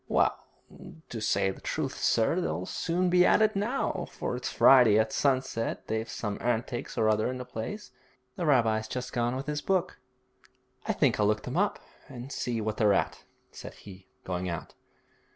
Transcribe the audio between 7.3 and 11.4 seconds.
the place. The rabbi's just gone with his book.' 'I think I'll